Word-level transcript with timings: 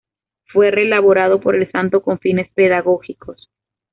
Fue 0.51 0.71
reelaborado 0.71 1.39
por 1.39 1.55
el 1.55 1.71
santo 1.71 2.01
con 2.01 2.17
fines 2.17 2.49
pedagógicos. 2.55 3.51